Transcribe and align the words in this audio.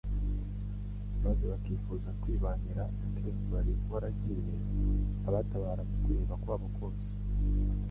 maze 1.23 1.43
bakifuza 1.51 2.09
kwibanira 2.21 2.83
na 2.99 3.07
Kristo 3.15 3.47
wari 3.55 3.73
waragiye 3.91 4.41
abatabara 5.27 5.81
mu 5.87 5.93
kwiheba 6.01 6.35
kwabo 6.43 6.67
kose. 6.77 7.09